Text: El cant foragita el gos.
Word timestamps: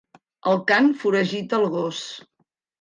El 0.51 0.57
cant 0.71 0.89
foragita 1.05 1.61
el 1.61 1.71
gos. 1.77 2.03